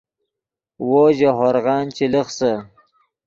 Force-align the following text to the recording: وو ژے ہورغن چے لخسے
وو 0.87 1.03
ژے 1.17 1.29
ہورغن 1.37 1.85
چے 1.95 2.05
لخسے 2.13 2.53